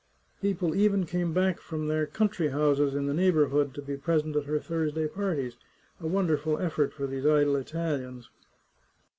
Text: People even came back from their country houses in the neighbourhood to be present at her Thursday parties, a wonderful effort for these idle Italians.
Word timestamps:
People 0.41 0.73
even 0.73 1.05
came 1.05 1.31
back 1.31 1.59
from 1.59 1.85
their 1.87 2.07
country 2.07 2.47
houses 2.47 2.95
in 2.95 3.05
the 3.05 3.13
neighbourhood 3.13 3.75
to 3.75 3.83
be 3.83 3.95
present 3.97 4.35
at 4.35 4.45
her 4.45 4.57
Thursday 4.57 5.05
parties, 5.07 5.57
a 5.99 6.07
wonderful 6.07 6.57
effort 6.57 6.91
for 6.91 7.05
these 7.05 7.27
idle 7.27 7.55
Italians. 7.55 8.27